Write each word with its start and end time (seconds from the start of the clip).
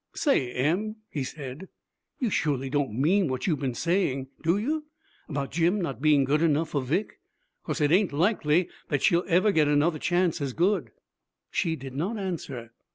'Say, 0.15 0.51
Em,' 0.53 0.95
he 1.11 1.23
said, 1.23 1.67
'you 2.17 2.31
surely 2.31 2.71
don't 2.71 2.91
mean 2.99 3.27
what 3.27 3.45
you've 3.45 3.59
been 3.59 3.75
saying, 3.75 4.29
do 4.41 4.57
you, 4.57 4.85
about 5.29 5.51
Jim 5.51 5.79
not 5.79 6.01
being 6.01 6.23
good 6.23 6.41
enough 6.41 6.69
for 6.69 6.81
Vic? 6.81 7.19
'Cause 7.63 7.79
it 7.79 7.91
ain't 7.91 8.11
likely 8.11 8.67
that 8.87 9.03
she'll 9.03 9.23
ever 9.27 9.51
get 9.51 9.67
another 9.67 9.99
chance 9.99 10.41
as 10.41 10.53
good.' 10.53 10.89
She 11.51 11.75
did 11.75 11.93
not 11.93 12.17
answer. 12.17 12.71